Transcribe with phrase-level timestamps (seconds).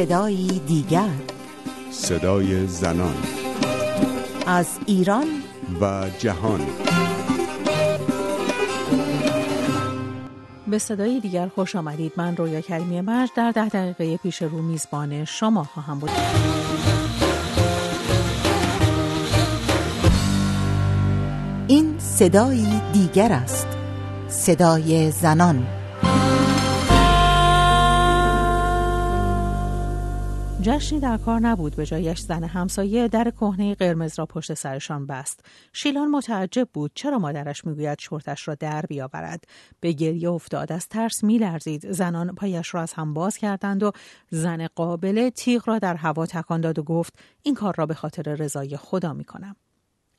[0.00, 1.08] صدایی دیگر.
[1.90, 3.14] صدای زنان.
[4.46, 5.26] از ایران.
[5.80, 6.60] و جهان.
[10.66, 12.12] به صدای دیگر خوش آمدید.
[12.16, 16.10] من رویا کریمی مرج در ده دقیقه پیش رو میزبان شما خواهم بود.
[21.68, 23.66] این صدایی دیگر است.
[24.28, 25.79] صدای زنان.
[30.62, 35.44] جشنی در کار نبود به جایش زن همسایه در کهنه قرمز را پشت سرشان بست.
[35.72, 39.44] شیلان متعجب بود چرا مادرش می‌گوید شورتش را در بیاورد.
[39.80, 41.92] به گریه افتاد از ترس میلرزید.
[41.92, 43.92] زنان پایش را از هم باز کردند و
[44.30, 48.22] زن قابله تیغ را در هوا تکان داد و گفت این کار را به خاطر
[48.22, 49.56] رضای خدا می‌کنم.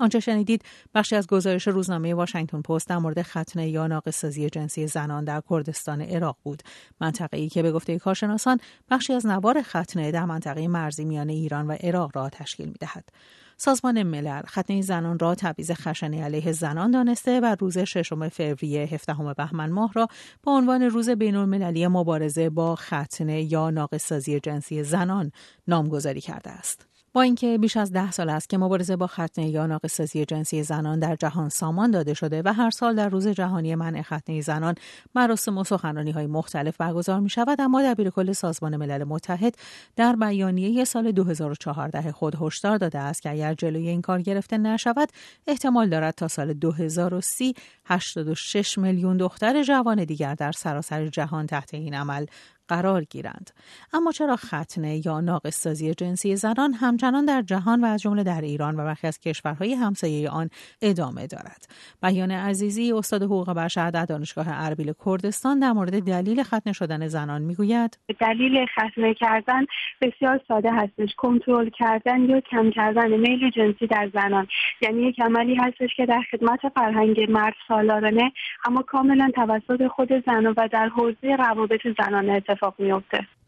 [0.00, 0.64] آنچه شنیدید
[0.94, 6.00] بخشی از گزارش روزنامه واشنگتن پست در مورد ختنه یا ناقصازی جنسی زنان در کردستان
[6.00, 6.62] عراق بود
[7.00, 8.58] منطقه ای که به گفته کارشناسان
[8.90, 13.08] بخشی از نوار ختنه در منطقه مرزی میان ایران و عراق را تشکیل می‌دهد
[13.56, 19.34] سازمان ملل ختنه زنان را تبعیض خشنی علیه زنان دانسته و روز ششم فوریه 17
[19.34, 20.08] بهمن ماه را
[20.44, 25.32] به عنوان روز بین المللی مبارزه با ختنه یا ناقصازی جنسی زنان
[25.68, 26.89] نامگذاری کرده است.
[27.12, 30.98] با اینکه بیش از ده سال است که مبارزه با ختنه یا ناقصازی جنسی زنان
[30.98, 34.74] در جهان سامان داده شده و هر سال در روز جهانی منع ختنه زنان
[35.14, 39.54] مراسم و سخنرانی های مختلف برگزار می شود اما کل سازمان ملل متحد
[39.96, 45.08] در بیانیه سال 2014 خود هشدار داده است که اگر جلوی این کار گرفته نشود
[45.46, 51.94] احتمال دارد تا سال 2030 86 میلیون دختر جوان دیگر در سراسر جهان تحت این
[51.94, 52.26] عمل
[52.70, 53.50] قرار گیرند.
[53.92, 58.74] اما چرا ختنه یا ناقصسازی جنسی زنان همچنان در جهان و از جمله در ایران
[58.76, 60.50] و برخی از کشورهای همسایه آن
[60.82, 61.66] ادامه دارد؟
[62.02, 67.42] بیان عزیزی استاد حقوق بشر در دانشگاه اربیل کردستان در مورد دلیل ختنه شدن زنان
[67.42, 67.98] می‌گوید.
[68.20, 69.66] دلیل ختنه کردن
[70.00, 71.14] بسیار ساده هستش.
[71.16, 74.46] کنترل کردن یا کم کردن میل جنسی در زنان.
[74.82, 78.32] یعنی یک عملی هستش که در خدمت فرهنگ مرد سالارانه
[78.64, 82.59] اما کاملا توسط خود زنان و در حوزه روابط زنان اتفاق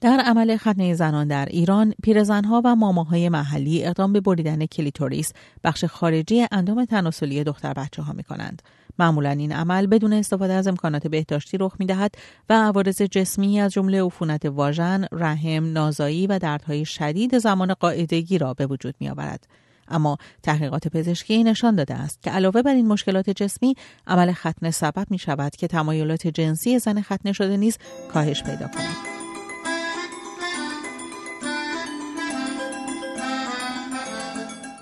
[0.00, 5.32] در عمل ختنه زنان در ایران پیرزنها و ماماهای محلی اقدام به بریدن کلیتوریس
[5.64, 8.62] بخش خارجی اندام تناسلی دختر بچه ها می کنند.
[8.98, 12.14] معمولا این عمل بدون استفاده از امکانات بهداشتی رخ می دهد
[12.48, 18.54] و عوارض جسمی از جمله عفونت واژن، رحم، نازایی و دردهای شدید زمان قاعدگی را
[18.54, 19.46] به وجود می آورد.
[19.88, 23.76] اما تحقیقات پزشکی نشان داده است که علاوه بر این مشکلات جسمی
[24.06, 27.78] عمل ختنه سبب می شود که تمایلات جنسی زن ختنه شده نیز
[28.12, 28.96] کاهش پیدا کند.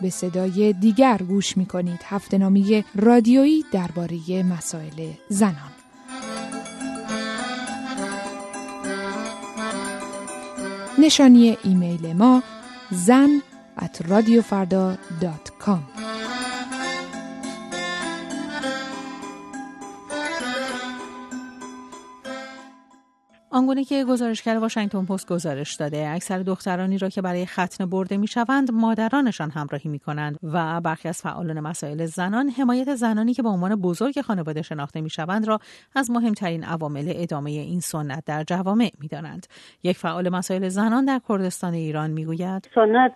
[0.02, 5.72] به صدای دیگر گوش می کنید هفته نامی رادیویی درباره مسائل زنان.
[10.98, 12.42] نشانی ایمیل ما
[12.90, 13.42] زن
[13.80, 15.99] at radiofarda.com
[23.52, 28.26] آنگونه که گزارشگر واشنگتن پست گزارش داده اکثر دخترانی را که برای ختنه برده می
[28.26, 33.48] شوند مادرانشان همراهی می کنند و برخی از فعالان مسائل زنان حمایت زنانی که به
[33.48, 35.58] عنوان بزرگ خانواده شناخته می شوند را
[35.96, 39.46] از مهمترین عوامل ادامه این سنت در جوامع می دانند.
[39.82, 43.12] یک فعال مسائل زنان در کردستان ایران می گوید سنت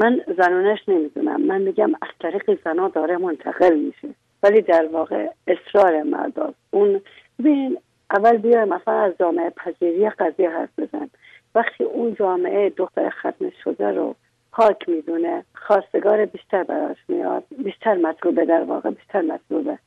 [0.00, 1.46] من زنانش نمی‌دونم.
[1.46, 4.14] من میگم از طریق زنا داره منتقل میشه.
[4.42, 7.00] ولی در واقع اصرار مرداست اون
[7.38, 7.78] ببین
[8.14, 11.10] اول بیای مثلا از جامعه پذیری قضیه حرف بزن
[11.54, 14.14] وقتی اون جامعه دختر ختم شده رو
[14.52, 19.78] پاک می‌دونه خواستگار بیشتر براش میاد بیشتر مطلوبه در واقع بیشتر مطلوبه.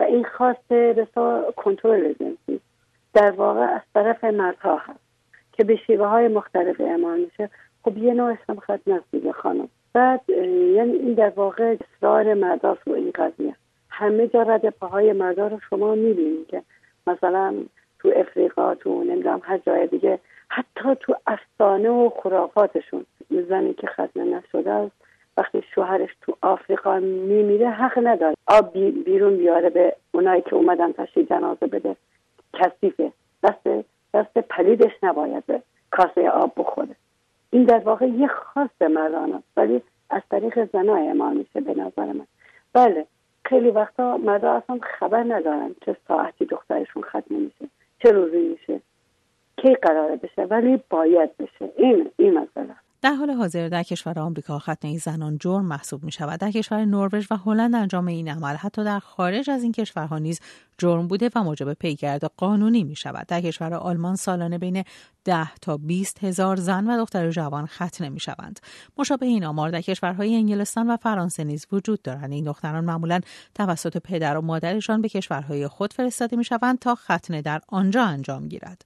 [0.00, 2.60] و این خواست رسا کنترل جنسی
[3.14, 5.00] در واقع از طرف مردها هست
[5.52, 7.50] که به شیوه های مختلف اعمال میشه.
[7.84, 9.68] خب یه نوع اسم ختم است خانم.
[9.92, 10.20] بعد
[10.74, 13.54] یعنی این در واقع اصرار مرداست رو این قضیه.
[13.88, 16.62] همه جا رد پاهای مردا رو شما می‌بینید که
[17.06, 17.54] مثلا
[17.98, 20.18] تو افریقا تو نمی‌دونم هر جای دیگه
[20.48, 23.06] حتی تو افسانه و خرافاتشون
[23.48, 24.92] زنی که ختنه نشده است
[25.36, 28.34] وقتی شوهرش تو آفریقا میمیره حق نداره.
[28.46, 28.72] آب
[29.04, 31.96] بیرون بیاره به اونایی که اومدن تشریح جنازه بده.
[32.52, 33.12] کثیفه.
[33.42, 36.96] دست دست پلیدش نباید به کاسه آب بخوره.
[37.50, 42.12] این در واقع یه خاص مردان است ولی از طریق زنای اعمال میشه به نظر
[42.12, 42.26] من.
[42.72, 43.06] بله.
[43.44, 47.68] خیلی وقتا مردا اصلا خبر ندارن چه ساعتی دخترشون ختم میشه
[48.02, 48.80] چه روزی میشه
[49.56, 54.58] کی قراره بشه ولی باید بشه این این مسئله در حال حاضر در کشور آمریکا
[54.58, 56.40] ختنه زنان جرم محسوب می شود.
[56.40, 60.40] در کشور نروژ و هلند انجام این عمل حتی در خارج از این کشورها نیز
[60.82, 63.26] جرم بوده و موجب پیگرد قانونی می شود.
[63.26, 64.84] در کشور آلمان سالانه بین
[65.24, 68.60] 10 تا 20 هزار زن و دختر جوان ختنه می شوند.
[68.98, 72.32] مشابه این آمار در کشورهای انگلستان و فرانسه نیز وجود دارند.
[72.32, 73.20] این دختران معمولا
[73.54, 78.48] توسط پدر و مادرشان به کشورهای خود فرستاده می شوند تا ختنه در آنجا انجام
[78.48, 78.84] گیرد.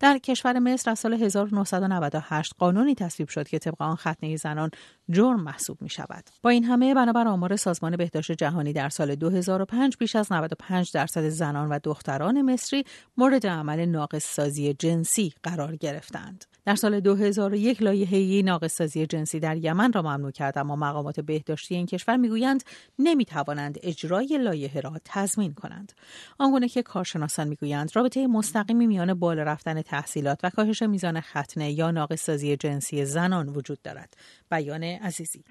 [0.00, 4.70] در کشور مصر از سال 1998 قانونی تصویب شد که طبق آن ختنه زنان
[5.10, 6.24] جرم محسوب می شود.
[6.42, 11.28] با این همه بنابر آمار سازمان بهداشت جهانی در سال 2005 بیش از 95 درصد
[11.34, 12.84] زنان و دختران مصری
[13.16, 16.44] مورد عمل ناقص سازی جنسی قرار گرفتند.
[16.66, 21.86] در سال 2001 لایحه ناقصسازی جنسی در یمن را ممنوع کرد اما مقامات بهداشتی این
[21.86, 22.62] کشور می‌گویند
[22.98, 25.92] نمی‌توانند اجرای لایحه را تضمین کنند.
[26.38, 31.90] آنگونه که کارشناسان می‌گویند رابطه مستقیمی میان بالا رفتن تحصیلات و کاهش میزان ختنه یا
[31.90, 34.16] ناقصسازی جنسی زنان وجود دارد.
[34.50, 35.44] بیان عزیزی.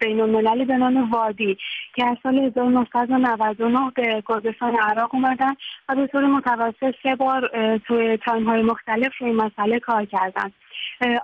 [0.00, 1.56] بین المللی به نام وادی
[1.94, 5.54] که از سال 1999 به کردستان عراق اومدن
[5.88, 7.50] و به طور متوسط سه بار
[7.86, 10.52] توی time های مختلف روی مسئله کار کردن.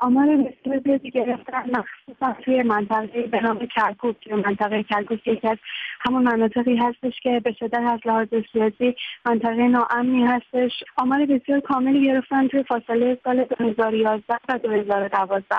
[0.01, 4.21] آمار بسیار زیادی گرفتن مخصوصا توی منطقه به نام کرکوک.
[4.21, 5.59] که منطقه کرکوک یکی از
[6.01, 8.95] همون مناطقی هستش که به شدت از لحاظ سیاسی
[9.27, 10.73] منطقه ناامنی هستش.
[10.97, 15.57] آمار بسیار کاملی گرفتن توی فاصله سال 2011 و 2012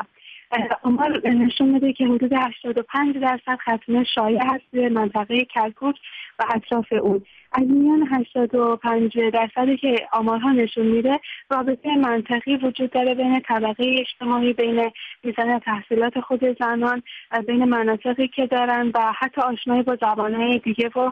[0.83, 5.95] آمار نشون میده که حدود 85 درصد ختنه شایع هست توی منطقه کرکوک
[6.39, 7.21] و اطراف اون.
[7.51, 11.19] از میان 85 درصدی که آمارها نشون میده
[11.51, 14.91] رابطه منطقی وجود داره بین طبقه اجتماعی بین
[15.23, 17.03] میزان تحصیلات خود زنان
[17.47, 21.11] بین مناطقی که دارن و حتی آشنایی با زبانهای دیگه و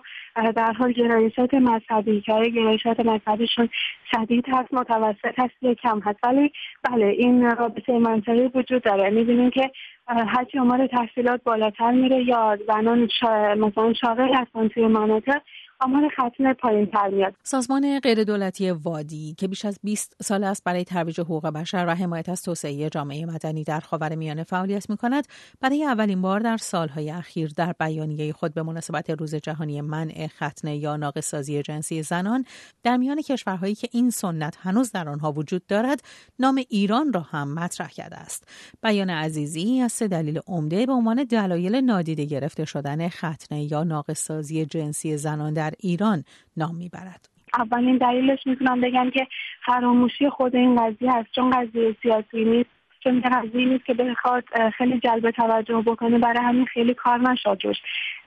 [0.56, 3.70] در حال گرایشات مذهبی که گرایشات مذهبیشون
[4.12, 6.20] شدید هست متوسط هست یا کم هست.
[6.24, 6.52] ولی
[6.84, 9.10] بله این رابطه منطقی وجود داره.
[9.28, 9.72] می‌بینیم که
[10.08, 13.10] هرچی آمار تحصیلات بالاتر میره یا زنان
[13.58, 15.42] مثلا شاغل هستن توی مناطق
[15.80, 17.36] آمار ختنه پایین تر میاد.
[17.44, 22.30] سازمان غیردولتی وادی که بیش از 20 سال است برای ترویج حقوق بشر و حمایت
[22.30, 25.28] از توسعه جامعه مدنی در خاورمیانه فعالیت می کند
[25.62, 30.78] برای اولین بار در سالهای اخیر در بیانیه خود به مناسبت روز جهانی منع ختنه
[30.78, 32.46] یا ناقصسازی جنسی زنان
[32.84, 36.02] در میان کشورهایی که این سنت هنوز در آنها وجود دارد
[36.40, 38.48] نام ایران را هم مطرح کرده است.
[38.84, 44.66] بیان عزیزی از سه دلیل عمده به عنوان دلایل نادیده گرفته شدن ختنه یا ناقصسازی
[44.66, 46.24] جنسی زنان در ایران
[46.58, 47.30] نام می‌برد.
[47.58, 49.28] اولین دلیلش می‌تونم بگم که
[49.66, 51.28] فراموشی خود این قضیه هست.
[51.36, 52.70] چون قضیه سیاسی نیست
[53.04, 54.44] چون قضیه نیست که بخواد
[54.78, 56.20] خیلی جلب توجه بکنه.
[56.20, 57.78] برای همین خیلی کار نشد روش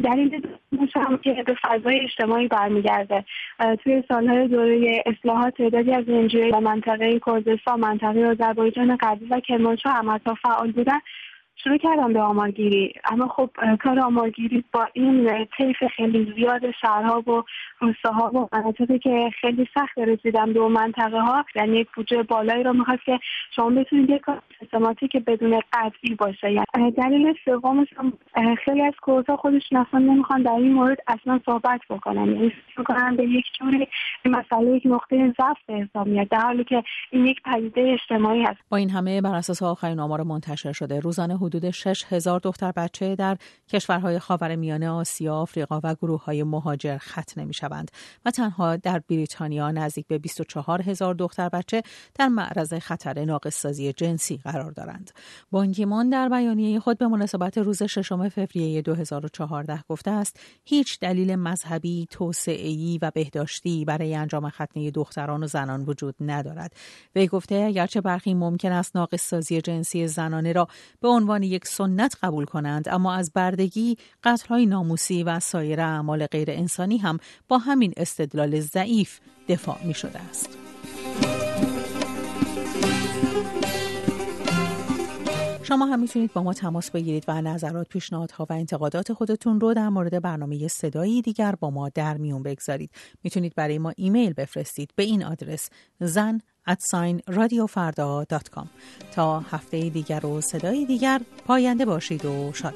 [0.04, 0.46] دلیل
[0.94, 3.24] هم که به فضای اجتماعی برمیگرده.
[3.84, 9.92] توی سالهای دوره اصلاحات تعدادی از انجیوی و منطقه کردستان منطقه آذربایجان غربی و کرمانشاه
[9.92, 10.98] هم فعال بودن.
[11.56, 12.92] شروع کردم به آمارگیری.
[13.04, 13.50] اما خب
[13.82, 17.42] کار آمارگیری با این طیف خیلی زیاد شهرها و
[17.80, 22.72] روستاها و مناطقی که خیلی سخت رسیدم به منطقه ها یعنی یک بودجه بالایی رو
[22.72, 23.18] می‌خواست که
[23.56, 24.42] شما بتونید یک کار
[25.10, 26.52] که بدون قطعی باشه.
[26.52, 27.88] یعنی دلیل سومش
[28.64, 32.26] خیلی از کورسا خودش اصلا نمی‌خوان در این مورد اصلا صحبت بکنن.
[32.26, 33.88] یعنی می‌کنن به یک جوری
[34.24, 38.60] مسئله یک نقطه ضعف به حساب میاد در حالی که این یک پدیده اجتماعی است
[38.68, 43.16] با این همه بر اساس آخرین آمار منتشر شده روزانه حدود 6 هزار دختر بچه
[43.16, 43.36] در
[43.68, 47.90] کشورهای خاورمیانه آسیا، آفریقا و گروه های مهاجر ختنه می شوند
[48.24, 51.82] و تنها در بریتانیا نزدیک به 24 هزار دختر بچه
[52.14, 55.10] در معرض خطر ناقصسازی جنسی قرار دارند.
[55.50, 62.06] بانکیمان در بیانیه خود به مناسبت روز ششم فوریه 2014 گفته است هیچ دلیل مذهبی،
[62.10, 66.72] توسعه‌ای و بهداشتی برای انجام ختنه دختران و زنان وجود ندارد.
[67.16, 70.68] وی گفته اگرچه برخی ممکن است ناقصسازی جنسی زنانه را
[71.00, 73.96] به عنوان یک سنت قبول کنند اما از بردگی
[74.48, 77.18] های ناموسی و سایر اعمال غیر انسانی هم
[77.48, 80.58] با همین استدلال ضعیف دفاع می شده است.
[85.70, 89.88] شما هم می‌تونید با ما تماس بگیرید و نظرات، پیشنهادها و انتقادات خودتون رو در
[89.88, 92.90] مورد برنامه صدایی دیگر با ما در میون بگذارید.
[93.22, 98.24] می‌تونید برای ما ایمیل بفرستید به این آدرس زن ادساین رادیو فردا
[99.14, 102.74] تا هفته دیگر و صدای دیگر پاینده باشید و شاد